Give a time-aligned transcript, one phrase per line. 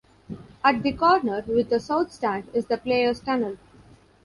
[0.63, 3.57] At the corner with the South Stand is the players' tunnel.